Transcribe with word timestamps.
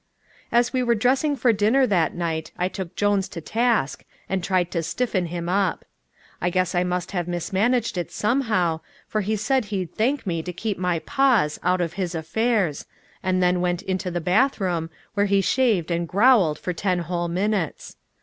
As 0.51 0.73
we 0.73 0.81
were 0.81 0.95
dressing 0.95 1.35
for 1.35 1.53
dinner 1.53 1.85
that 1.85 2.15
night 2.15 2.51
I 2.57 2.67
took 2.69 2.95
Jones 2.95 3.29
to 3.29 3.39
task, 3.39 4.03
and 4.27 4.43
tried 4.43 4.71
to 4.71 4.81
stiffen 4.81 5.27
him 5.27 5.47
up. 5.47 5.85
I 6.41 6.49
guess 6.49 6.73
I 6.73 6.83
must 6.83 7.11
have 7.11 7.27
mismanaged 7.27 7.99
it 7.99 8.09
somehow, 8.11 8.79
for 9.07 9.21
he 9.21 9.35
said 9.35 9.65
he'd 9.65 9.93
thank 9.93 10.25
me 10.25 10.41
to 10.41 10.51
keep 10.51 10.79
my 10.79 10.97
paws 10.97 11.59
out 11.61 11.81
of 11.81 11.93
his 12.01 12.15
affairs, 12.15 12.87
and 13.21 13.43
then 13.43 13.61
went 13.61 13.83
into 13.83 14.09
the 14.09 14.19
bath 14.21 14.59
room, 14.59 14.89
where 15.13 15.27
he 15.27 15.39
shaved 15.39 15.91
and 15.91 16.07
growled 16.07 16.57
for 16.57 16.73
ten 16.73 16.97
whole 17.05 17.27
minutes. 17.27 17.95